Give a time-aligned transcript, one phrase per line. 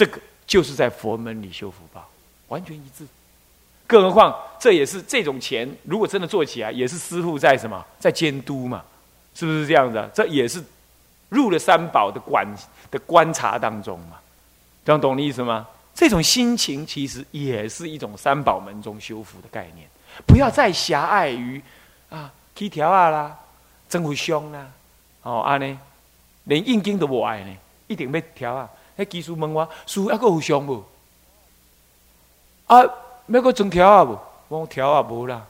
[0.00, 2.08] 这个就是在佛门里修福报，
[2.48, 3.06] 完全一致。
[3.86, 8.82] 更何况这也是这种钱，如果真的做起来，也是师傅在什么在监督嘛，
[9.34, 10.08] 是不是这样的？
[10.14, 10.64] 这也是
[11.28, 12.48] 入了三宝的管
[12.90, 14.16] 的观察当中嘛，
[14.86, 15.68] 这样懂的意思吗？
[15.94, 19.86] 这种心情其实也是一种三宝门中修福的概念，
[20.26, 21.62] 不要再狭隘于
[22.08, 23.38] 啊踢条啊啦，
[23.86, 24.66] 真会凶啦，
[25.24, 25.78] 哦安呢，
[26.44, 27.54] 连印经都不爱呢，
[27.86, 28.66] 一定要调啊。
[29.00, 30.84] 迄技术问我，师傅还个互相无？
[32.66, 32.84] 啊，
[33.26, 34.18] 要个装条啊无？
[34.48, 35.46] 我条啊无啦，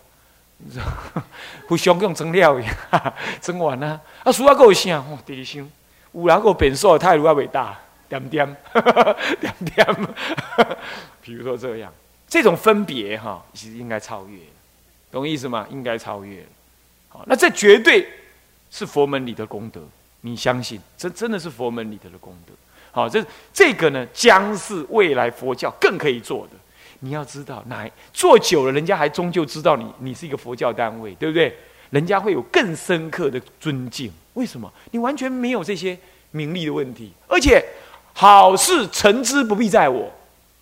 [1.67, 4.01] 互相用装料呀， 装完啦。
[4.23, 4.99] 啊，师傅还个有啥？
[4.99, 5.69] 哦，第二箱，
[6.13, 8.57] 有人个变数态度还未大，点点，
[9.41, 9.87] 点点。
[11.23, 11.93] 比如说这样，
[12.29, 14.39] 这种分别哈，其实应该超越，
[15.11, 15.67] 懂意思吗？
[15.71, 16.47] 应该超越。
[17.09, 18.07] 好，那这绝对
[18.71, 19.80] 是佛门里的功德，
[20.21, 20.80] 你相信？
[20.97, 22.53] 这真的是佛门里头的功德。
[22.93, 26.57] 好，这这个呢，将是未来佛教更可以做的。
[27.01, 31.57] 你要知道，哪做久了，人家还终究知道你，你是一个佛教单位，对不对？
[31.91, 34.13] 人家会有更深刻的尊敬。
[34.35, 34.71] 为什么？
[34.91, 35.99] 你完全没有这些
[36.30, 37.65] 名利的问题，而且
[38.13, 40.13] 好事成之不必在我，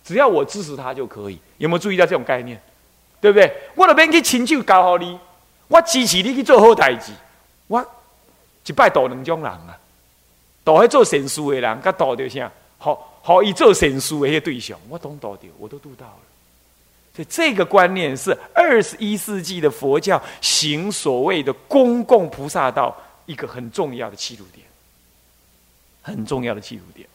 [0.03, 1.37] 只要我支持他就可以。
[1.57, 2.59] 有没有注意到这种概念？
[3.19, 3.51] 对不对？
[3.75, 5.19] 我那边去亲手教好你，
[5.67, 7.11] 我支持你去做好代志，
[7.67, 7.85] 我
[8.65, 9.77] 一拜度两种人啊。
[10.63, 12.51] 度去做神书的人，甲度到啥？
[12.77, 16.19] 好好以做神书的迄个对象，我都度到，我都度到了。
[17.13, 24.65] 所以这个观念是二十一世纪的佛教行所谓的公共菩萨道一个很重要的切入点，
[26.01, 27.05] 很重要的切入点。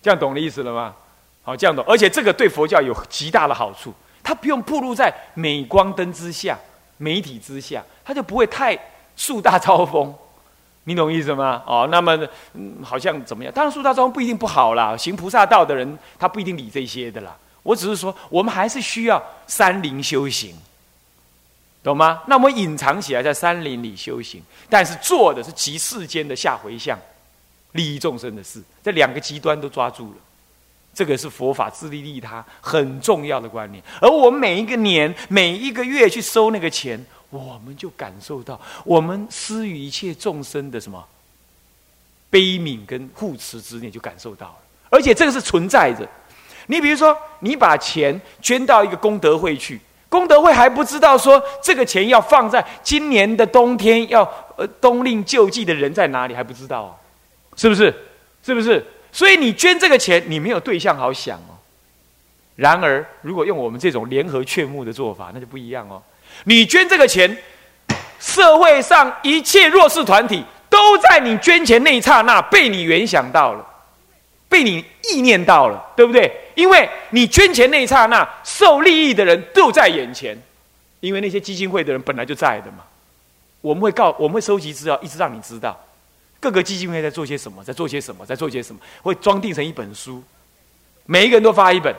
[0.00, 0.94] 这样懂的意思了吗？
[1.42, 1.84] 好，这样懂。
[1.88, 3.92] 而且这个对佛教有极大的好处，
[4.22, 6.56] 它不用暴露在镁光灯之下、
[6.98, 8.78] 媒体之下，它就不会太
[9.16, 10.14] 树大招风。
[10.86, 11.62] 你懂意思吗？
[11.66, 12.14] 哦，那么
[12.52, 13.50] 嗯，好像怎么样？
[13.54, 14.94] 当然，树大招风不一定不好啦。
[14.94, 17.34] 行菩萨道的人，他不一定理这些的啦。
[17.62, 20.54] 我只是说，我们还是需要山林修行，
[21.82, 22.22] 懂吗？
[22.26, 26.98] 那我们隐藏起来，在山林里修行，但是做的是极世间的下回向、
[27.72, 28.62] 利益众生的事。
[28.82, 30.18] 这两个极端都抓住了，
[30.92, 33.82] 这个是佛法自利利他很重要的观念。
[34.02, 37.02] 而我们每一个年、每一个月去收那个钱。
[37.34, 41.04] 我们就感受到，我们施予一切众生的什么
[42.30, 44.56] 悲悯跟护持之念，就感受到了。
[44.90, 46.08] 而且这个是存在着。
[46.66, 54.22] 你比如说，你把钱捐到一个功德会去，功德会还不知道说这个钱要放在今年的冬天要
[54.56, 56.98] 呃冬令救济的人在哪里还不知道，
[57.56, 57.94] 是不是？
[58.42, 58.84] 是不是？
[59.12, 61.58] 所以你捐这个钱，你没有对象好想哦。
[62.56, 66.02] 然而，如果用我们这种联合劝募的做法，那就不一样哦。
[66.42, 67.38] 你捐这个钱，
[68.18, 73.64] 社会上一切弱势团体都在你捐钱那一刹那被你联想到了，
[74.48, 76.30] 被你意念到了，对不对？
[76.54, 80.36] 因为你捐钱那一刹那，受利益的人都在眼前，
[81.00, 82.78] 因为那些基金会的人本来就在的嘛。
[83.60, 85.78] 我们会告，我们会收集资料，一直让你知道
[86.38, 90.22] 各个基金会在做些什么，在做些什么，在做些什么，会装订成一本书，
[91.06, 91.94] 每一个人都发一本。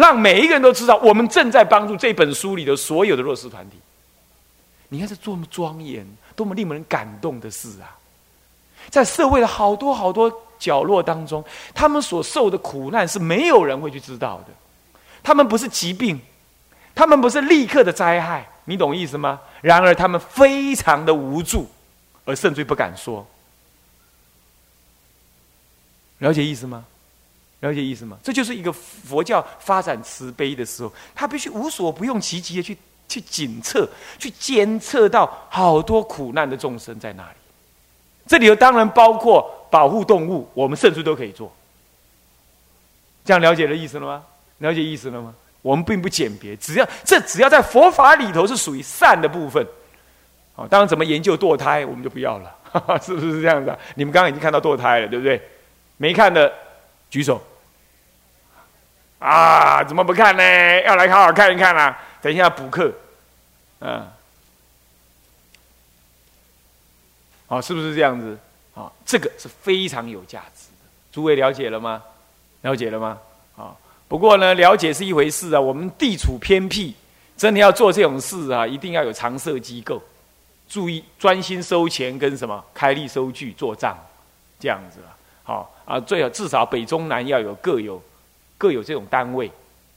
[0.00, 3.76] 让每一个人都知道，我们正在帮助这本书里的所有的弱势团体。
[4.88, 7.96] 你看，这多么庄严、多么令人感动的事啊！
[8.88, 11.44] 在社会的好多好多角落当中，
[11.74, 14.46] 他们所受的苦难是没有人会去知道的。
[15.22, 16.18] 他们不是疾病，
[16.94, 19.38] 他们不是立刻的灾害，你懂意思吗？
[19.60, 21.68] 然而，他们非常的无助，
[22.24, 23.26] 而甚至不敢说。
[26.18, 26.84] 了解意思吗？
[27.60, 28.18] 了解意思吗？
[28.22, 32.76] 这就是一个佛教发展慈悲的时候，他必须无所不用其极的去
[33.06, 33.88] 去检测、
[34.18, 37.36] 去监测到好多苦难的众生在哪里。
[38.26, 41.52] 这里头当然包括保护动物，我们甚至都可以做。
[43.24, 44.24] 这样了解的意思了吗？
[44.58, 45.34] 了解意思了吗？
[45.62, 49.66] 我们并不简别，只要这只要在佛法里头是属于善的部分。
[50.54, 53.76] 好，当然怎么研究堕胎，我们就不要了，哈 哈是不是这样子？
[53.94, 55.40] 你们刚刚已经看到堕胎了，对不对？
[55.98, 56.50] 没看的
[57.10, 57.42] 举手。
[59.20, 60.42] 啊，怎么不看呢？
[60.82, 61.96] 要来好好看一看啦！
[62.22, 62.90] 等一下补课，
[63.80, 64.06] 嗯，
[67.46, 68.38] 好，是不是这样子？
[68.74, 70.88] 啊，这个是非常有价值的。
[71.12, 72.02] 诸位了解了吗？
[72.62, 73.18] 了解了吗？
[73.56, 73.76] 啊，
[74.08, 75.60] 不过呢，了解是一回事啊。
[75.60, 76.94] 我们地处偏僻，
[77.36, 80.02] 真的要做这种事啊，一定要有常设机构，
[80.66, 83.98] 注意专心收钱跟什么开立收据做账，
[84.58, 85.12] 这样子啊。
[85.42, 88.02] 好啊，最好至少北中南要有各有。
[88.60, 89.50] 各有这种单位，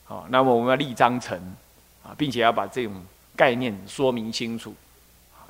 [0.05, 1.37] 好，那么我们要立章程，
[2.01, 2.93] 啊，并且要把这种
[3.35, 4.73] 概念说明清楚，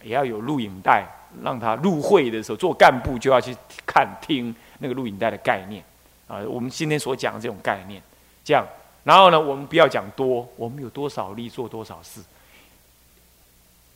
[0.01, 1.05] 也要有录影带，
[1.43, 3.55] 让他入会的时候做干部就要去
[3.85, 5.83] 看听那个录影带的概念，
[6.27, 8.01] 啊，我们今天所讲的这种概念，
[8.43, 8.65] 这样，
[9.03, 12.19] 然后呢，我们不要讲多，我们有多少力做多少事，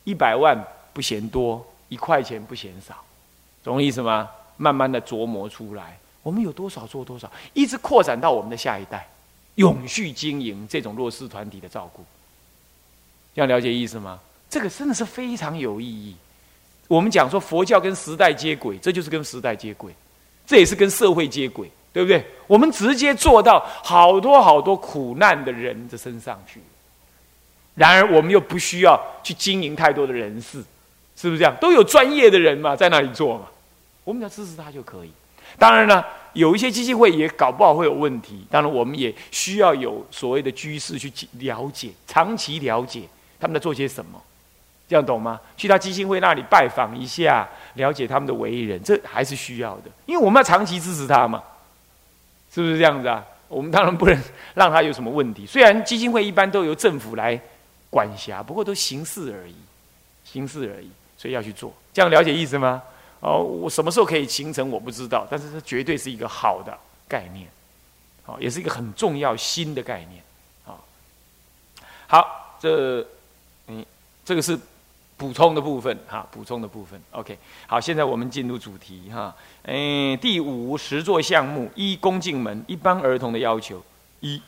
[0.04, 0.56] 一百万
[0.94, 3.04] 不嫌多，一块钱不嫌少，
[3.64, 4.30] 懂意思吗？
[4.58, 5.98] 慢慢的琢磨出来，
[6.28, 9.08] 我们有多少做多少，一直扩展到我们的下一代，
[9.56, 12.04] 永续经营这种弱势团体的照顾，
[13.34, 14.20] 这样了解意思吗？
[14.50, 16.14] 这个真的是非常有意义。
[16.90, 19.94] 我们讲说佛教跟时代接轨，这就是跟时代接轨，
[20.46, 21.72] 这也是跟社会接轨。
[21.94, 22.24] 对不对？
[22.46, 26.62] 我们直接做到好多好多苦难的人的身上去。
[27.74, 30.64] 然而，我们又不需要去经营太多的人事，
[31.16, 31.56] 是不是这样？
[31.60, 33.48] 都有专业的人嘛，在那里做嘛，
[34.04, 35.12] 我们只要支持他就可以。
[35.58, 38.46] 当然了，有一些基金会也搞不好会有问题。
[38.50, 43.04] 当然，我们也需要有所谓的居士去了解，长期了解
[43.40, 44.22] 他们在做些什么，
[44.88, 45.40] 这样懂吗？
[45.56, 51.42] 去他基金会那里拜访一下，了解他们的为人，这还是需要的，因为我们要长期支持他嘛。
[52.54, 53.24] 是不是这样子啊？
[53.48, 54.22] 我们当然不能
[54.56, 55.46] 让他有什么问题。
[55.46, 57.40] 虽然基金会一般都由政府来
[57.90, 59.56] 管辖，不过都形式而已，
[60.24, 60.90] 形式而已。
[61.18, 62.82] 所以要去做，这样了解意思吗？
[63.20, 66.78] 哦，我什么时候可以形成我不知道，但是这绝对是一个好的
[67.08, 67.48] 概念，
[68.26, 70.24] 哦，也是一个很重要新的概念。
[70.64, 70.86] 好，
[72.08, 73.06] 好，这
[73.68, 73.86] 嗯，
[74.26, 74.60] 这个是。
[75.20, 77.36] 补充的部分，哈，补充的部分，OK，
[77.66, 83.84] 好，现在我们进入主题，哈，嗯，第五十座项目一恭敬门一般儿童的要求
[84.20, 84.40] 一，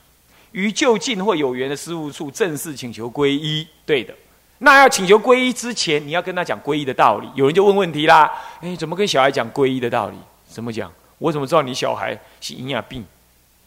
[0.52, 4.14] 于就近或有缘的事务处正式请求皈依，对的，
[4.60, 7.30] 那要请求皈依之前，你要跟他讲皈依的道理。
[7.34, 10.18] 有人就问问题啦，哎，怎么跟小孩讲皈依的道理？
[10.48, 10.92] 怎么讲？
[11.18, 13.06] 我怎么知道你小孩是营养病？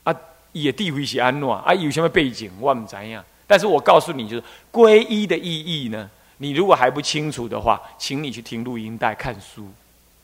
[0.05, 0.15] 啊，
[0.53, 1.73] 也地位是安诺啊？
[1.75, 2.50] 有什么背景？
[2.61, 3.25] 我唔知样。
[3.47, 6.09] 但是我告诉你，就是皈依的意义呢？
[6.39, 9.71] 你如果还不清楚的话，请你去听录音带看书，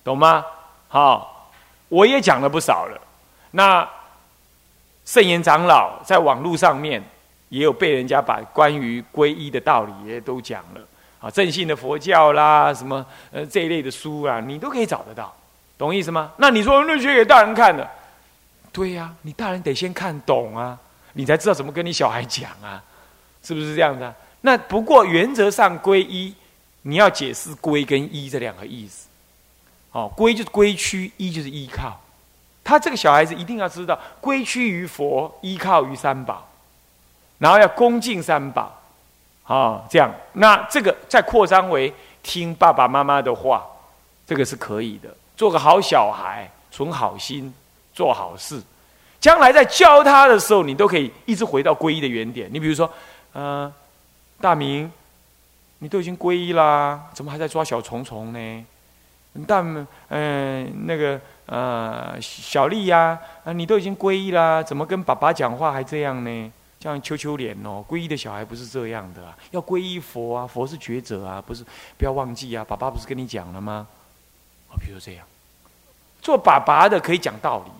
[0.02, 0.44] 懂吗？
[0.88, 1.50] 好，
[1.88, 3.00] 我也讲了不少了。
[3.52, 3.88] 那
[5.04, 7.02] 圣严长老在网络上面
[7.48, 10.80] 也有被人家把关于皈依的道理也都讲了。
[11.20, 15.34] 啊，正信的佛教啦，什么呃这一类的书啊，你都可以找得到，
[15.76, 16.32] 懂意思吗？
[16.36, 17.88] 那你说那学给大人看的，
[18.70, 20.78] 对呀，你大人得先看懂啊，
[21.14, 22.80] 你才知道怎么跟你小孩讲啊，
[23.42, 24.14] 是不是这样的？
[24.42, 26.32] 那不过原则上皈依，
[26.82, 29.08] 你要解释归跟依这两个意思。
[29.90, 32.00] 哦，归就是归屈，依就是依靠。
[32.62, 36.48] 他这个小孩子一定要知道归屈于佛，依靠于三宝，
[37.38, 38.74] 然后要恭敬三宝。
[39.44, 41.92] 啊，这样，那这个再扩张为
[42.22, 43.66] 听爸爸妈妈的话，
[44.26, 45.08] 这个是可以的。
[45.36, 47.52] 做个好小孩，存好心，
[47.94, 48.60] 做好事，
[49.18, 52.48] 将来在教他的时候，你都可以一直回到皈依的原点。
[52.52, 52.90] 你比如说，
[53.34, 53.72] 嗯。
[54.40, 54.88] 大明，
[55.80, 58.66] 你都已经皈依啦，怎么还在抓小虫虫呢？
[59.48, 59.64] 大，
[60.10, 66.52] 嗯，那个，呃，小丽呀，啊，你都已经皈依啦，怎么跟爸爸讲话还这样呢？
[66.80, 71.64] 这样羞羞脸哦，皈依的小孩不是这样的啊，要皈依佛啊，佛是觉者啊，不是，
[71.96, 73.86] 不要忘记啊，爸爸不是跟你讲了吗？
[74.70, 75.26] 啊，比如这样，
[76.22, 77.70] 做爸爸的可以讲道理，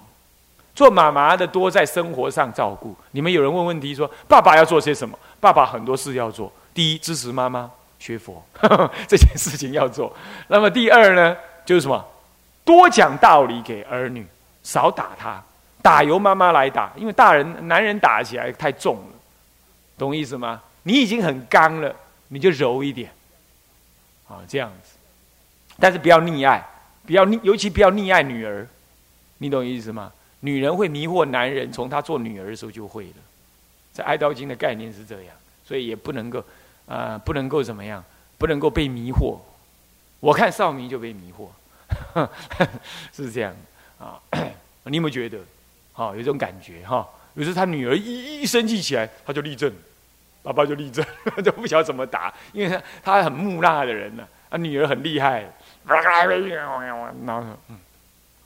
[0.75, 2.97] 做妈妈的多在生活上照顾。
[3.13, 5.19] 你们有人问问题说，爸爸要做些什么？
[5.41, 8.45] 爸爸很多事要做，第一支持妈妈学佛
[9.07, 10.13] 这件事情要做。
[10.49, 12.05] 那么第二呢，就是什么？
[12.65, 14.27] 多讲道理给儿女，
[14.63, 15.43] 少打他，
[15.83, 19.13] 打由妈妈来打，因为大人男人打起来太重了，
[19.97, 20.63] 懂意思吗？
[20.83, 21.95] 你已经很刚了，
[22.29, 23.11] 你就柔一点，
[24.29, 24.97] 啊，这样子。
[25.79, 26.67] 但是不要溺爱，
[27.07, 28.67] 不要溺，尤其不要溺爱女儿，
[29.39, 30.13] 你懂意思吗？
[30.41, 33.17] 女人会迷惑男人，从她做女儿的时候就会了。
[33.93, 36.43] 在《哀悼经》的概念是这样，所以也不能够，
[36.87, 38.05] 啊，不能够怎么样，
[38.37, 39.39] 不能够被迷惑。
[40.21, 41.49] 我看少明就被迷惑，
[43.13, 43.55] 是这样
[43.99, 44.21] 啊？
[44.85, 45.39] 你有没有觉得？
[45.99, 47.07] 哦，有这种感觉哈？
[47.35, 49.73] 有时他女儿一一生气起来，他就立正，
[50.43, 51.05] 爸爸就立正，
[51.45, 55.45] 都不晓得怎么打，因为他他很木讷的人呢，啊，女儿很厉害，
[57.27, 57.77] 然后嗯，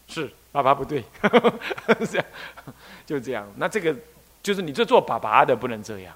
[0.08, 1.04] 是爸爸不对，
[2.10, 2.24] 这样
[3.04, 3.46] 就这样。
[3.56, 3.94] 那这个。
[4.42, 6.12] 就是你这做爸爸的不能这样，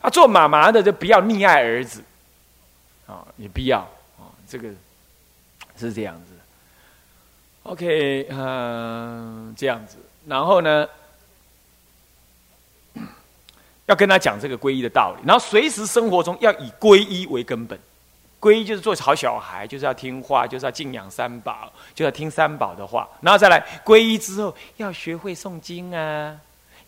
[0.00, 2.02] 啊，做妈妈的就不要溺爱儿子，
[3.06, 3.80] 啊，也不要
[4.18, 4.70] 啊，这个
[5.76, 6.32] 是这样子。
[7.64, 10.86] OK，嗯，这样子，然后呢，
[13.86, 17.78] 要跟他讲这个皈依的道理，然后随时生活中要以皈依为根本，
[18.38, 26.38] 皈依就是做好小孩，就是要听话，就是要敬仰三宝，就要听三宝的话，然后再来皈依之后要学会诵经啊。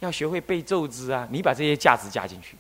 [0.00, 1.28] 要学会背咒子啊！
[1.30, 2.56] 你把这些价值加进去，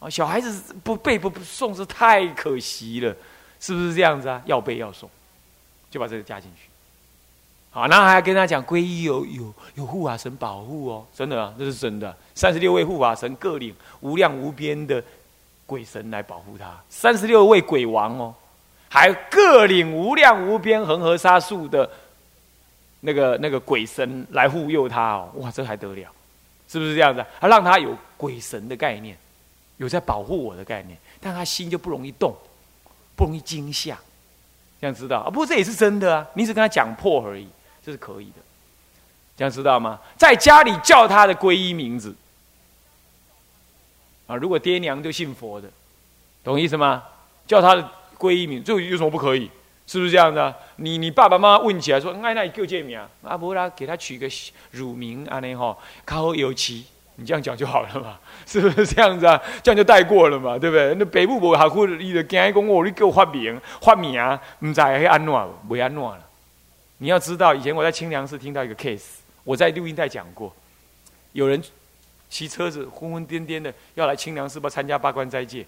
[0.00, 3.14] 哦，小孩子不背不不诵是太可惜了，
[3.60, 4.42] 是不是这样子啊？
[4.44, 5.06] 要背要诵，
[5.88, 6.68] 就把这个加进去，
[7.76, 12.16] 好，然后还跟他讲皈依有有有护法神保护哦，真的啊，这是真的。
[12.34, 15.04] 三十六位护法神各领无量无边的
[15.66, 18.34] 鬼神来保护他，三十六位鬼王哦，
[18.88, 21.86] 还各领无量无边恒河沙数的
[23.00, 26.10] 那个那个鬼神来护佑他哦，哇，这还得了？
[26.66, 27.22] 是不是这样子？
[27.38, 29.14] 他让他有鬼神的概念，
[29.76, 32.34] 有在保护我的概念，但他心就不容易动，
[33.14, 33.98] 不容易惊吓，
[34.80, 35.28] 这样知道啊？
[35.28, 37.46] 不过这也是真的啊，你只跟他讲破而已。
[37.86, 38.42] 这是可以的，
[39.36, 40.00] 这样知道吗？
[40.16, 42.12] 在家里叫他的皈依名字
[44.26, 45.68] 啊，如果爹娘就信佛的，
[46.42, 47.04] 懂意思吗？
[47.46, 47.88] 叫他的
[48.18, 49.48] 皈依名，这有什么不可以？
[49.86, 50.52] 是不是这样的？
[50.78, 53.08] 你你爸爸妈妈问起来说：“哎，那你叫这名啊？
[53.22, 54.28] 阿伯拉给他取个
[54.72, 58.18] 乳名，安尼吼，靠有其，你这样讲就好了嘛？
[58.46, 59.40] 是不是这样子啊？
[59.62, 60.58] 这样就带过了嘛？
[60.58, 60.92] 对不对？
[60.96, 64.20] 那北部无学苦，你就惊讲我，你给我发名发名，
[64.58, 66.25] 唔知会安怎，未安怎了。
[66.98, 69.02] 你要知道，以前我在清凉寺听到一个 case，
[69.44, 70.54] 我在录音带讲过，
[71.32, 71.62] 有人
[72.30, 75.66] 骑车子昏昏颠颠的要来清凉寺，吧参加八关斋戒，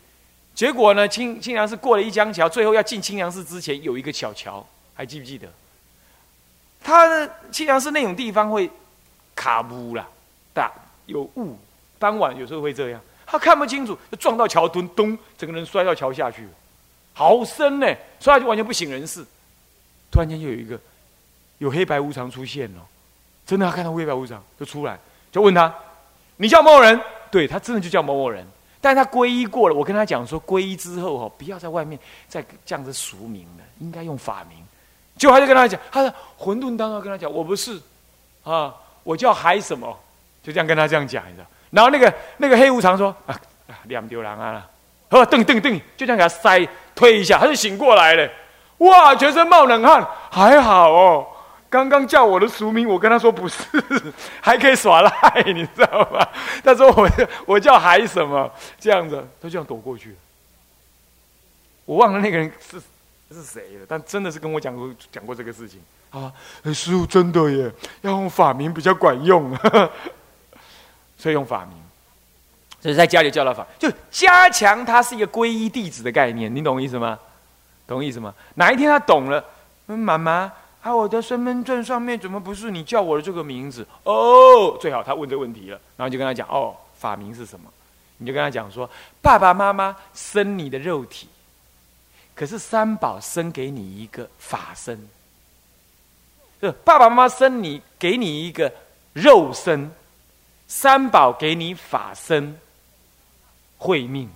[0.55, 5.47] 结果呢，清清凉寺过了一江桥，最后要进清凉寺之前有一个小桥，还记不记得？
[6.83, 8.71] 他的清凉寺那种地方会
[9.35, 10.09] 卡雾啦，
[10.55, 10.73] 大
[11.05, 11.59] 有雾，
[11.99, 16.49] 傍晚有时候会这样，他看不清楚，就撞到桥墩，咚，整个人摔到桥下去，
[17.13, 17.87] 好深呢，
[18.19, 19.23] 摔下去完全不省人事，
[20.11, 20.81] 突然间就有一个。
[21.59, 22.81] 有黑白无常出现了，
[23.47, 24.99] 真的他看到黑白无常就出来，
[25.31, 25.73] 就问他
[26.37, 27.00] ：“你叫某某人？”
[27.31, 28.47] 对他真的就叫某某人，
[28.81, 29.75] 但是他皈依过了。
[29.75, 34.59] 我跟他讲说，皈依之后哦，不要在外面再这样子俗名了，应该用法名。
[35.17, 37.79] 就还是跟他讲，他说混沌当中跟他讲，我不是
[38.45, 39.99] 啊，我叫海什么，
[40.43, 41.47] 就这样跟他这样讲，你知道？
[41.71, 43.38] 然后那个那个黑无常说：“啊，
[43.85, 44.67] 两丢狼啊，
[45.11, 48.27] 呵，噔噔噔，就这样给他塞推一下，他就醒过来了。
[48.79, 51.27] 哇，全身冒冷汗，还好哦。”
[51.71, 53.63] 刚刚叫我的俗名，我跟他说不是，
[54.41, 56.27] 还可以耍赖，你知道吗？
[56.65, 57.09] 他说我
[57.47, 60.17] 我叫海什么这样子，他这样躲过去。
[61.85, 62.81] 我忘了那个人是
[63.31, 66.33] 是谁了，但真的是跟我讲过讲过这个事情啊。
[66.73, 67.71] 师傅真的耶，
[68.01, 69.55] 要用法名比较管用，
[71.19, 71.77] 所以用法名。
[72.81, 77.19] 所以在家里叫他法，就加强他是一个皈依弟子的概念，你懂意思吗？
[77.87, 78.33] 懂意思吗？
[78.55, 79.45] 哪一天他懂了，
[79.89, 80.51] 嗯妈妈。
[80.88, 80.95] 啊！
[80.95, 83.87] 我的身份证上面怎么不是你叫我的这个名字？
[84.04, 87.71] 哦，最好他问这个问题了，然后就跟他讲：哦，法名是什么？
[88.16, 88.88] 你就跟他讲说：
[89.21, 91.28] 爸爸妈妈生你的肉体，
[92.35, 95.09] 可是三宝生给你一个法身。
[96.83, 98.73] 爸爸妈妈生你，给你一个
[99.12, 99.92] 肉身，
[100.66, 102.59] 三宝给你法身，
[103.76, 104.28] 会命，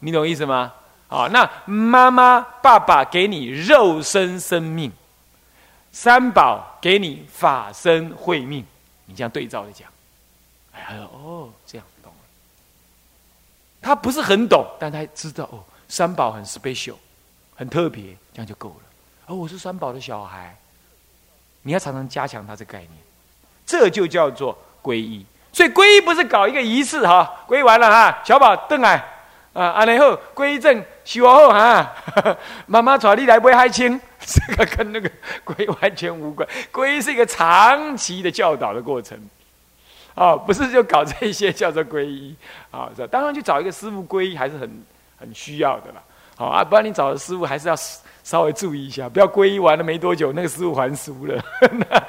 [0.00, 0.72] 你懂意思吗？
[1.06, 4.90] 好，那妈妈爸爸给你肉身生命。
[5.92, 8.64] 三宝给你法身慧命，
[9.04, 9.86] 你这样对照着讲，
[10.72, 12.18] 哎呀，哦，这样懂了。
[13.82, 16.94] 他不是很懂，但他知道哦，三宝很 special，
[17.54, 18.74] 很特别，这样就够了。
[19.26, 20.56] 哦，我是三宝的小孩，
[21.60, 22.90] 你要常常加强他这概念，
[23.66, 25.26] 这就叫做皈依。
[25.52, 29.11] 所以皈依不是搞一个仪式哈，皈依完了哈，小宝邓来。
[29.52, 31.94] 啊，安尼好，皈依证修好哈。
[32.66, 35.10] 妈妈带你来买海青， 这个跟那个
[35.44, 36.48] 皈完全无关。
[36.72, 39.18] 皈依是一个长期的教导的过程，
[40.14, 42.34] 哦，不是就搞这些叫做皈依
[42.70, 42.88] 啊。
[43.10, 44.84] 当然去找一个师傅皈依还是很
[45.18, 46.02] 很需要的啦。
[46.34, 47.76] 好啊，不然你找的师傅还是要
[48.24, 51.42] 稍微注意一下，不要皈依完了没多久，那个师傅还俗了。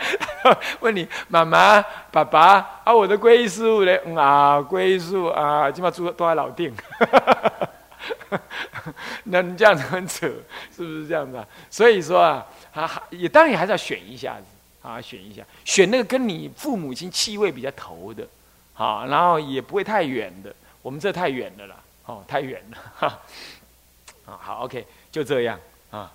[0.80, 3.96] 问你妈妈、爸爸啊，我的皈依师傅嘞？
[4.16, 6.72] 啊，皈依师傅啊，起码住都在老店。
[9.26, 10.28] 那你这样子很扯，
[10.76, 11.48] 是不是这样子啊？
[11.70, 18.28] 所以说啊，啊，也当然还是要选一下子啊，选一下，选那个跟你父母亲气味比较投的，
[18.74, 20.54] 好，然后也不会太远的。
[20.82, 23.18] 我们这太远了啦，哦，太远了，哈。
[24.26, 25.60] 啊，好，OK，就这样
[25.98, 26.12] 啊。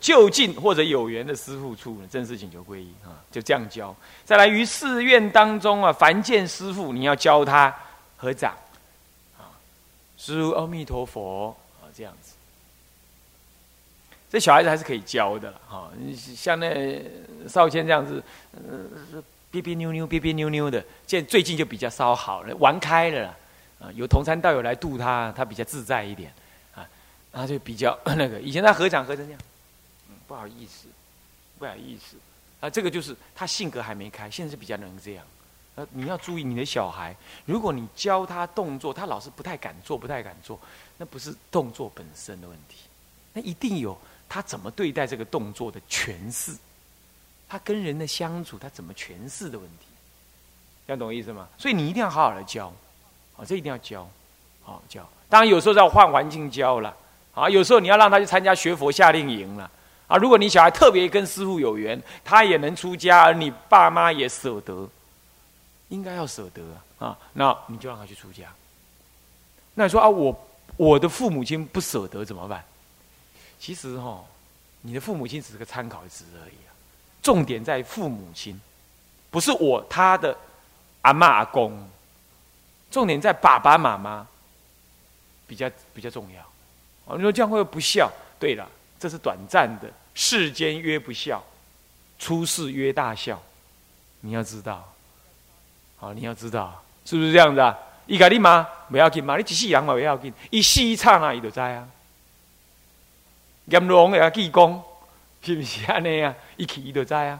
[0.00, 3.94] 就近或者有缘的师傅处，正式请求皈依啊，就这样教。
[4.24, 7.72] 再来于寺院当中啊，凡见师傅，你要教他
[8.16, 8.56] 合掌
[9.38, 9.54] 啊，
[10.18, 12.32] 师阿弥陀佛啊，这样子。
[14.30, 15.88] 这小孩子还是可以教的哈，
[16.34, 17.00] 像那
[17.46, 18.20] 少谦这样子，
[18.52, 23.28] 呃，别别扭扭，别别扭扭的，现最近就比较稍好了，玩开了
[23.78, 26.32] 啊，有同参道友来度他，他比较自在一点。
[27.34, 29.40] 他就比较 那个，以前他合掌合成这样，
[30.08, 30.86] 嗯，不好意思，
[31.58, 32.16] 不好意思，
[32.60, 35.24] 啊，这个就是他性格还没开，现在是比较能这样。
[35.76, 40.58] 呃，你要注意你的小孩，如果你教他动作，他老是不太敢做，不太敢做，
[40.96, 42.76] 那不是动作本身的问题，
[43.32, 43.98] 那一定有
[44.28, 46.56] 他怎么对待这个动作的诠释。
[47.48, 49.86] 他跟人的相处，他怎么诠释的问题，
[50.86, 51.48] 这样懂意思吗？
[51.58, 52.72] 所以你一定要好好的教，
[53.36, 54.08] 啊，这一定要教，
[54.62, 55.08] 好教。
[55.28, 56.96] 当然有时候要换环境教了，
[57.34, 59.70] 啊，有时候你要让他去参加学佛夏令营了，
[60.06, 64.88] 啊，如果你小孩特别跟师傅有缘，他也能出家，而你爸妈也舍得，
[65.88, 66.62] 应该要舍得
[67.04, 68.44] 啊，那你就让他去出家。
[69.74, 72.64] 那你说啊，我我的父母亲不舍得怎么办？
[73.58, 74.22] 其实哈，
[74.82, 76.54] 你的父母亲只是个参考值而已。
[77.22, 78.60] 重点在父母亲，
[79.30, 80.36] 不是我他的
[81.00, 81.88] 阿妈阿公。
[82.90, 84.26] 重点在爸爸妈妈，
[85.46, 86.53] 比较比较重要。
[87.06, 88.10] 哦，你说这样会不孝？
[88.38, 88.68] 对了，
[88.98, 91.42] 这是短暂的，世间曰不孝，
[92.18, 93.40] 出世曰大孝。
[94.20, 94.92] 你要知道，
[95.96, 97.78] 好，你要知道，是不是这样子啊？
[98.06, 101.88] 伊甲你妈不要紧嘛，你一世人嘛不要紧，一死一刹那伊就知啊。
[103.66, 104.82] 阎王也要记功。
[105.42, 106.34] 是不是安尼啊？
[106.56, 107.38] 一去伊就知啊。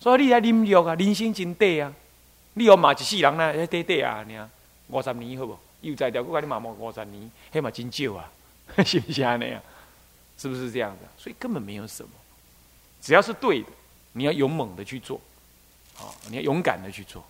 [0.00, 1.92] 所以你来啉药啊，人生真短啊。
[2.54, 4.48] 你要骂一世人呢，短短啊，尔
[4.88, 5.58] 五十年好不？
[5.82, 8.30] 又在条，我甲你骂骂五十年，迄嘛真少啊，
[8.84, 9.62] 是不是安尼啊？
[10.36, 11.08] 是不是这样的？
[11.16, 12.10] 所以根本没有什么，
[13.00, 13.68] 只要是对的，
[14.12, 15.20] 你要勇猛的去做，
[15.94, 17.24] 好，你要勇敢的去做。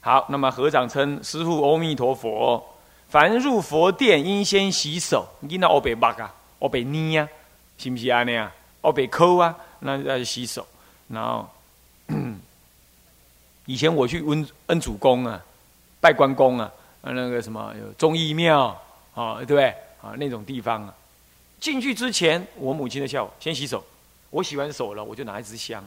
[0.00, 2.74] 好，那么合掌称师父阿弥陀佛。
[3.08, 5.26] 凡入佛殿，应先洗手。
[5.40, 7.28] 你那欧北巴啊，欧北捏啊。
[7.76, 8.54] 是不是安尼啊？
[8.80, 10.66] 哦，被抠啊，那要洗手。
[11.08, 11.48] 然后
[13.66, 15.44] 以前我去温恩主公啊，
[16.00, 16.70] 拜关公啊，
[17.02, 18.80] 那个什么有忠义庙
[19.18, 19.66] 啊，对不对？
[20.02, 20.94] 啊，那种地方啊，
[21.58, 23.84] 进去之前，我母亲的叫我先洗手。
[24.30, 25.82] 我洗完手了，我就拿一支香，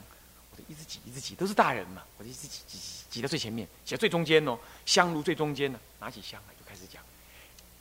[0.51, 7.01] 我就一直挤，一直挤，都是大人嘛，我就一直挤挤挤，挤到最前面，挤到最中间哦，香炉最中间呢，拿起香来就开始讲。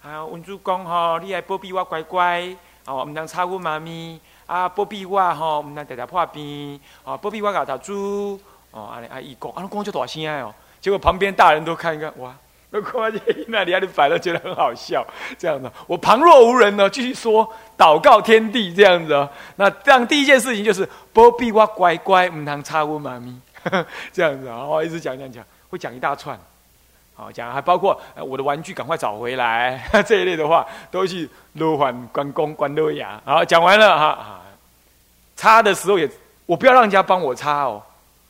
[0.02, 2.56] 啊，文主公哈，你来保庇我乖乖。
[2.86, 4.66] 哦，唔通吵我妈咪啊！
[4.66, 8.40] 保庇我吼，唔通常常破病哦，保庇我搞头猪
[8.70, 10.52] 哦，阿阿姨讲，啊，讲就大声哦。
[10.80, 12.34] 结果旁边大人都看一看，哇，
[12.70, 15.04] 那看见那里阿里摆了觉得很好笑，
[15.36, 15.72] 这样的。
[15.86, 19.28] 我旁若无人呢，继续说祷告天地这样子哦。
[19.56, 23.34] 那这样第一件事情就是波比我乖乖，唔能插我妈咪，
[24.12, 26.38] 这样子啊，我一直讲讲讲，会讲一大串。
[27.14, 33.20] 好讲，还包括我的玩具赶快找回来 这一类的话，都去罗环关公关罗牙。
[33.24, 34.40] 好，讲完了哈。
[35.36, 36.08] 擦的时候也，
[36.46, 37.82] 我不要让人家帮我擦哦，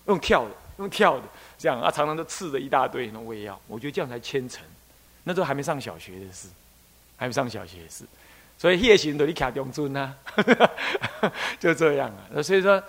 [0.07, 0.51] 用跳的，
[0.81, 1.23] 用跳的，
[1.57, 3.61] 这样啊，常常都刺着一大堆，那我也要。
[3.69, 4.65] 我觉得这样才虔诚。
[5.25, 6.49] 那时候还没上小学的事，
[7.17, 8.05] 还没上小学的事，
[8.59, 10.15] 所以夜行都你卡中尊啊，
[11.61, 12.43] 就这样啊。
[12.43, 12.83] 所以说，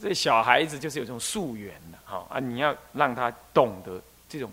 [0.00, 4.50] 这小孩子就是有这种溯源的，好啊，你要让他懂得这种。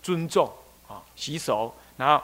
[0.00, 0.48] 尊重
[0.86, 2.22] 啊，洗手，然后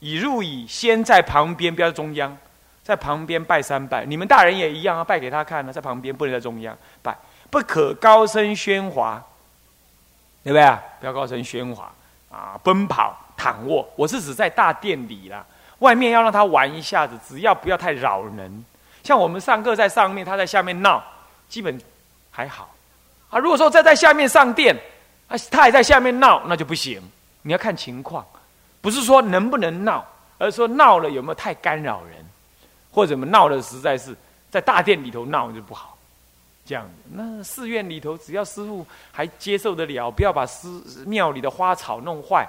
[0.00, 2.36] 已入椅，先在旁边，不要中央，
[2.84, 4.04] 在旁边拜三拜。
[4.04, 7.16] 你们大人也一样啊，拜给他看呢，在旁边不能在中央拜，
[7.48, 9.24] 不可高声喧哗，
[10.42, 10.82] 对不对啊？
[11.00, 11.90] 不要高声喧哗
[12.30, 13.88] 啊，奔跑、躺卧。
[13.96, 15.44] 我是指在大殿里啦，
[15.80, 18.64] 外面要让他玩一下子，只要不要太扰人。
[19.02, 21.02] 像我们上课在上面，他在下面闹，
[21.48, 21.80] 基本
[22.30, 22.68] 还好
[23.30, 23.38] 啊。
[23.38, 24.76] 如果说再在下面上殿。
[25.28, 27.00] 啊，他还在下面闹，那就不行。
[27.42, 28.26] 你要看情况，
[28.80, 30.04] 不是说能不能闹，
[30.38, 32.16] 而是说闹了有没有太干扰人，
[32.90, 34.12] 或者么闹的实在是
[34.50, 35.96] 在大殿里头闹就不好。
[36.70, 42.48] 这样，那寺院里头只要师傅还接受得了，不要把寺庙里的花草弄坏，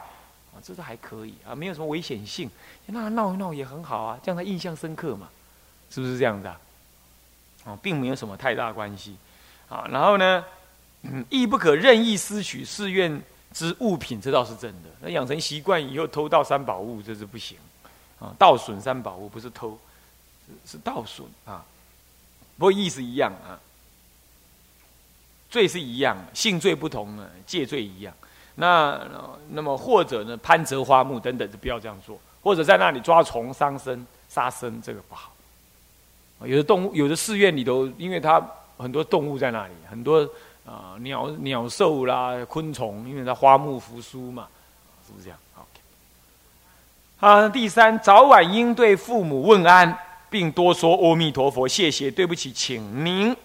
[0.53, 2.47] 啊，这都还可以啊，没有什么危险性。
[2.85, 5.27] 那闹一闹也很好啊，这样他印象深刻嘛，
[5.89, 6.55] 是不是这样的？
[7.65, 9.15] 啊，并没有什么太大关系。
[9.69, 10.45] 啊，然后呢？
[11.31, 13.19] 亦不可任意私取寺院
[13.51, 14.89] 之物品，这倒是真的。
[14.99, 17.57] 那养成习惯以后，偷盗三宝物，这是不行
[18.19, 18.31] 啊！
[18.37, 19.79] 盗损三宝物不是偷，
[20.63, 21.65] 是盗损啊。
[22.59, 23.57] 不过意思一样啊，
[25.51, 28.11] 罪是一样，性罪不同呢，戒罪一样。
[28.55, 28.99] 那
[29.49, 32.19] 那么或者呢，攀折花木等等，就不要这样做。
[32.41, 35.31] 或者在那里抓虫伤身、杀生，这个不好。
[36.43, 38.43] 有的动物，有的寺院里头，因为它
[38.77, 40.27] 很多动物在那里，很多。
[40.63, 44.47] 啊，鸟鸟兽啦，昆虫，因为它花木扶疏嘛，
[45.05, 45.67] 是不是这样？OK。
[47.19, 49.97] 啊，第三，早晚应对父母问安，
[50.29, 53.35] 并多说阿弥陀佛、谢谢、对不起、请您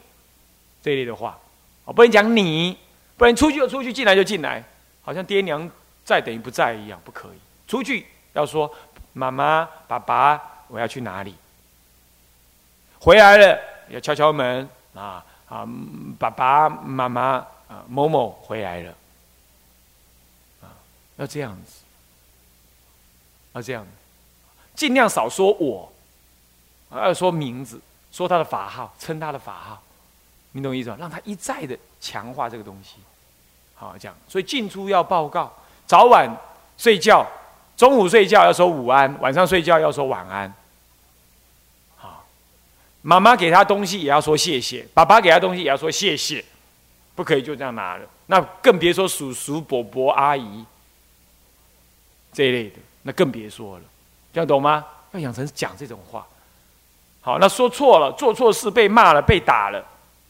[0.83, 1.39] 这类的话。
[1.87, 2.77] 我，不能讲你，
[3.17, 4.63] 不然出去就出去，进来就进来，
[5.03, 5.71] 好像爹娘
[6.05, 7.39] 在等于不在一样，不可以。
[7.67, 8.71] 出去要说
[9.15, 11.35] 妈妈、爸爸，我要去哪里？
[13.01, 15.25] 回来了要敲敲门啊。
[15.49, 15.65] 啊，
[16.19, 17.35] 爸爸妈妈
[17.69, 18.91] 啊，某某回来了，
[20.61, 20.75] 啊，
[21.19, 21.83] 要这样子，
[23.53, 23.87] 要这样，
[24.75, 25.93] 尽量少说我，
[26.91, 29.81] 要说名字，说他的法号，称他的法号，
[30.57, 30.97] 你懂意思吗？
[30.99, 32.97] 让他一再的强化这个东西，
[33.75, 34.17] 好这样。
[34.27, 35.53] 所以进出要报告，
[35.87, 36.35] 早晚
[36.79, 37.27] 睡觉，
[37.77, 40.51] 中午睡觉要说午安，晚上睡觉要说晚安。
[41.97, 42.25] 好，
[43.03, 46.43] 妈妈给他东西也要说谢谢，爸爸给他东西也要说谢谢，
[47.15, 48.07] 不可以就这样拿了。
[48.25, 50.65] 那更别说叔叔、伯伯、阿姨
[52.33, 53.85] 这一类的，那更别说了。
[54.33, 54.83] 这样懂吗？
[55.13, 56.27] 要养成讲这种话。
[57.21, 59.85] 好，那说错了，做错事被骂了，被打了，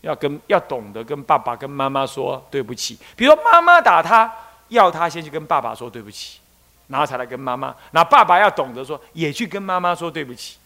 [0.06, 2.96] 要跟要懂得跟爸爸跟妈妈说对不起。
[3.16, 4.32] 比如说妈妈打他，
[4.68, 6.38] 要他先去跟爸爸说对不起，
[6.86, 7.74] 然后才来跟妈妈。
[7.90, 10.56] 那爸爸要懂得说，也去跟妈妈说对不起。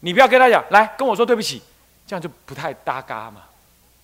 [0.00, 1.62] 你不要跟他讲，来跟我说对不起，
[2.06, 3.42] 这样就不太搭嘎嘛，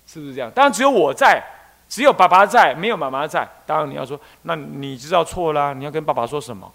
[0.07, 0.51] 是不是这样？
[0.53, 1.43] 当然只有我在。
[1.91, 3.49] 只有爸爸在，没有妈妈在。
[3.65, 6.71] 当然你要说，那你知道错了，你要跟爸爸说什么？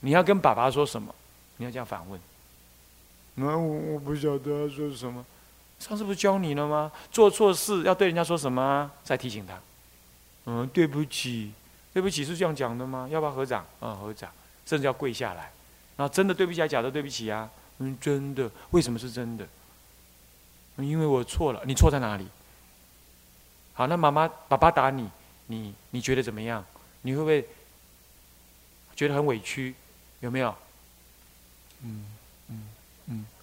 [0.00, 1.14] 你要跟爸爸说什么？
[1.58, 2.20] 你要这样反问。
[3.36, 5.24] 那我我不晓得说什么。
[5.80, 6.92] 上次不是教你了吗？
[7.10, 8.62] 做错事要对人家说什么？
[8.62, 9.58] 啊再提醒他。
[10.46, 11.52] 嗯，对不起，
[11.92, 13.08] 对不起是这样讲的吗？
[13.10, 13.66] 要不要合掌？
[13.80, 14.30] 嗯，合掌，
[14.64, 15.50] 甚至要跪下来。
[15.96, 17.50] 然后真的对不起还假的对不起啊？
[17.78, 18.50] 嗯，真的。
[18.70, 19.46] 为什么是真的？
[20.76, 21.62] 因为我错了。
[21.66, 22.26] 你错在哪里？
[23.72, 25.10] 好，那妈妈、爸爸打你，
[25.46, 26.64] 你你觉得怎么样？
[27.02, 27.46] 你会不会
[28.94, 29.74] 觉得很委屈？
[30.20, 30.54] 有没有？
[31.82, 32.04] 嗯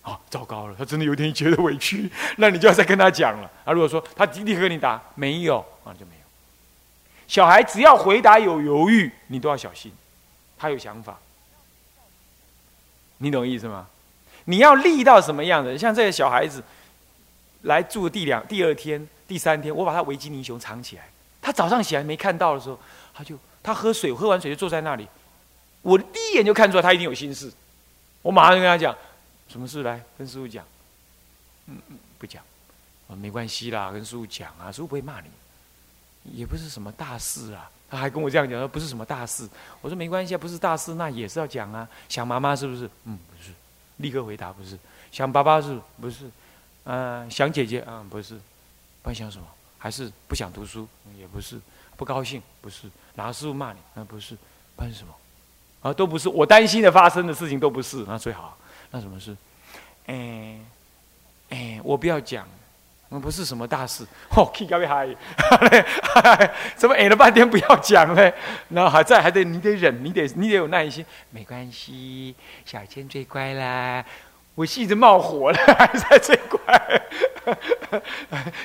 [0.07, 3.51] 嗯嗯，好，糟糕了，他真的有点觉得委屈， 那你就要再跟他讲了。
[3.65, 6.21] 啊，如果说他立刻跟你打，没有啊，就没有。
[7.27, 9.91] 小孩只要回答有犹豫，你都要小心，
[10.57, 11.19] 他有想法，
[13.17, 13.87] 你懂意思吗？
[14.45, 15.77] 你要立到什么样的？
[15.77, 16.63] 像这些小孩子
[17.63, 19.05] 来住第两第二天。
[19.27, 21.03] 第三天，我把他维基尼熊藏起来。
[21.41, 22.79] 他早上起来没看到的时候，
[23.13, 25.05] 他就他喝水，喝完水就坐在那里。
[25.81, 27.51] 我第一眼就看出来他一定有心事。
[28.21, 28.95] 我马上就跟他讲
[29.49, 29.83] ：“什么事？
[29.83, 30.65] 来跟师傅讲。”
[31.67, 32.43] 嗯嗯，不讲。
[33.07, 35.29] 啊，没关系啦，跟师傅讲啊，师傅不会骂你。
[36.23, 37.69] 也不是什么大事啊。
[37.89, 39.47] 他还跟我这样讲说：“不是什么大事。”
[39.81, 41.87] 我说：“没关系啊，不是大事，那也是要讲啊。
[42.09, 42.89] 想妈妈是不是？
[43.05, 43.51] 嗯，不是。
[43.97, 44.77] 立刻回答不是。
[45.09, 46.29] 想爸爸是不是？
[46.83, 48.37] 嗯，想姐姐嗯，不是。
[49.01, 49.47] 不想什么？
[49.77, 50.85] 还是不想读书？
[51.17, 51.61] 也不是，
[51.95, 52.43] 不高兴？
[52.59, 53.79] 不是，哪个师傅骂你？
[53.95, 54.37] 嗯不是，
[54.75, 55.13] 办什么？
[55.81, 56.27] 啊，都不是。
[56.27, 58.57] 我担心的发生的事情都不是，那最好。
[58.91, 59.35] 那什么事？
[60.07, 60.55] 哎，
[61.49, 62.47] 哎，我不要讲，
[63.09, 64.05] 那不是什么大事。
[64.35, 65.07] 哦，气高嗨，
[66.75, 68.33] 怎么哎了半天不要讲嘞？
[68.69, 71.05] 然后还在，还得你得忍，你得你得有耐心。
[71.31, 74.03] 没关系，小千最乖啦。
[74.55, 77.01] 我气得冒火了， 还在最乖，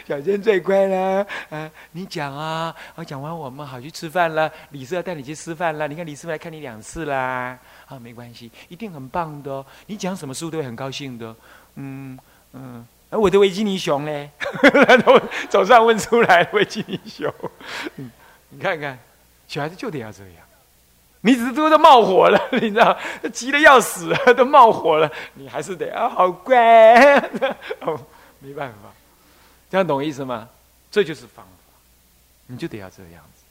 [0.08, 1.26] 小千最乖了。
[1.50, 4.50] 啊，你讲啊，我讲完我们好去吃饭了。
[4.70, 5.86] 李师要带你去吃饭了。
[5.86, 7.58] 你看李师来看你两次啦。
[7.92, 9.64] 啊，没关系，一定很棒的。
[9.86, 11.34] 你讲什么书都会很高兴的。
[11.74, 12.18] 嗯
[12.54, 14.30] 嗯，而我的维基尼熊呢？
[15.50, 17.32] 早上问出来维基尼熊。
[18.48, 18.98] 你看看，
[19.46, 20.36] 小孩子就得要这样。
[21.20, 22.98] 你只是都都冒火了，你知道，
[23.32, 27.16] 急得要死，都冒火了，你还是得啊，好乖，
[27.80, 28.00] 哦，
[28.40, 28.90] 没办法，
[29.70, 30.48] 这样懂意思吗？
[30.90, 31.74] 这就是方法，
[32.46, 33.44] 你就得要这样子，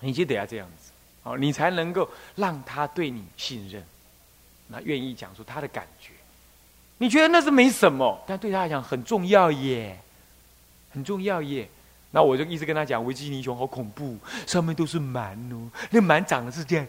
[0.00, 0.90] 你就得要这样子，
[1.22, 3.82] 哦，你才能够让他对你信任，
[4.68, 6.12] 那愿意讲出他的感觉。
[6.98, 9.98] 你觉得那是没什么，但对他来讲很重要耶，
[10.92, 11.68] 很重要耶。
[12.10, 16.86] 那我就一直跟他讲，维基尼熊好恐怖，上面都是螨哦，那螨长得是这样，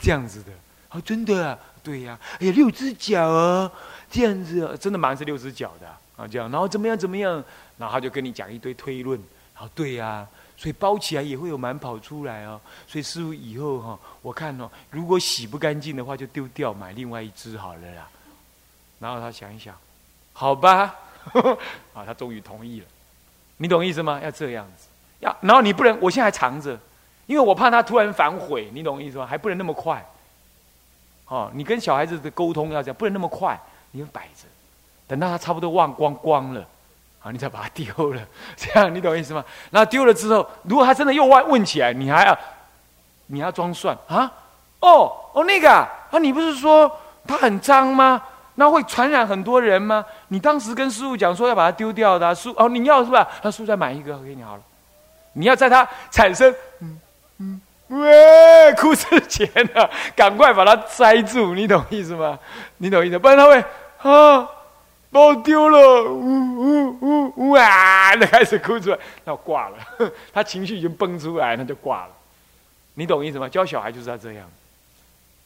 [0.00, 0.52] 这样子的，
[0.90, 3.72] 哦，真的啊，对呀，哎呀，六只脚哦，
[4.10, 7.42] 这样子，真的蛮是六只脚的啊，这样，然后怎么样怎么样，
[7.78, 9.18] 然后他就跟你讲一堆推论，
[9.54, 10.28] 然后对呀，
[10.60, 18.06] 所以包起来也会有螨跑出来哦，所以师傅以后哈，我看哦，如果洗不干净的话，就丢掉，买另外一只好了啦。
[18.98, 19.74] 然后他想一想，
[20.34, 20.94] 好吧，
[21.96, 22.86] 啊，他终于同意了。
[23.56, 24.20] 你懂意思吗？
[24.22, 24.88] 要这样子，
[25.20, 26.78] 要然后你不能，我现在还藏着，
[27.26, 28.70] 因为我怕他突然反悔。
[28.74, 29.24] 你懂意思吗？
[29.24, 30.06] 还不能那么快。
[31.28, 33.58] 哦，你跟小孩子的沟通要这样，不能那么快，
[33.92, 34.44] 你摆着，
[35.08, 36.68] 等到他差不多忘光光了，
[37.22, 38.20] 啊，你再把它丢了。
[38.56, 39.44] 这样你懂意思吗？
[39.70, 42.38] 然后丢了之后，如果他真的又问问起来，你还要，
[43.26, 44.32] 你要装蒜啊？
[44.80, 46.90] 哦哦，那个啊，你不是说
[47.26, 48.22] 它很脏吗？
[48.54, 50.04] 那会传染很多人吗？
[50.28, 53.26] 你当时跟师傅讲说要把它丢掉的，师哦，你要是吧？
[53.42, 54.62] 那师傅再买一个给你好了。
[55.34, 57.00] 你要在他产生嗯
[57.38, 62.38] 嗯喂哭之前呢，赶快把它塞住，你懂意思吗？
[62.78, 63.18] 你懂意思？
[63.18, 63.64] 不然他会
[64.02, 64.48] 啊，
[65.10, 68.14] 把我丢了，呜呜呜呜啊！
[68.14, 69.78] 那开始哭出来，那挂了。
[70.32, 72.12] 他情绪已经崩出来，那就挂了。
[72.94, 73.48] 你懂意思吗？
[73.48, 74.48] 教小孩就是要这样。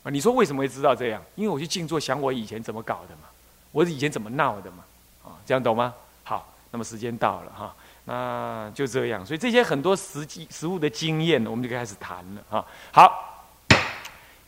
[0.02, 1.22] 啊，你说为什么会知道这样？
[1.34, 3.28] 因为我去静坐想我以前怎么搞的嘛，
[3.72, 4.84] 我以前怎么闹的嘛，
[5.24, 5.94] 啊，这样懂吗？
[6.24, 7.74] 好，那么时间到了哈，
[8.04, 9.24] 那就这样。
[9.24, 12.66] 所以这些很多实际实物的经验，我们就开始谈了哈。
[12.92, 13.46] 好，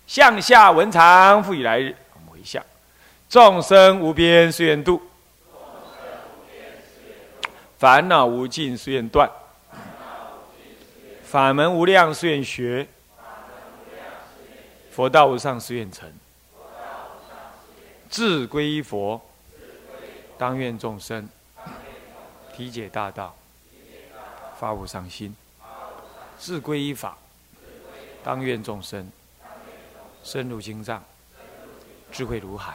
[0.07, 2.63] 向下文长复以来日，我们回向。
[3.29, 5.03] 众生无边誓愿度，
[7.77, 9.29] 烦恼无尽誓愿断，
[11.25, 12.87] 法门无量誓愿学，
[14.93, 16.11] 佛道无上誓愿成。
[18.09, 19.21] 自归依佛，
[20.39, 21.29] 当愿众生
[22.57, 23.35] 体解大道，
[24.57, 25.35] 发无上心；
[26.39, 27.19] 自归依法，
[28.23, 29.11] 当愿众生
[30.23, 31.03] 深入经藏，
[32.13, 32.75] 智慧如海；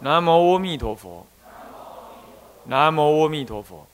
[0.00, 1.26] 南无阿弥陀佛，
[2.64, 3.86] 南无阿弥陀佛。